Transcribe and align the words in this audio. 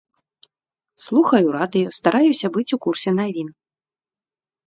Слухаю 1.03 1.47
радыё, 1.57 1.89
стараюся 1.99 2.47
быць 2.55 2.73
у 2.77 2.79
курсе 2.85 3.11
навін. 3.19 3.47